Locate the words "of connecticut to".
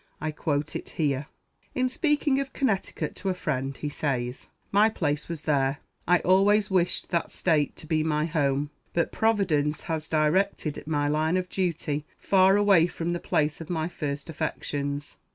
2.39-3.29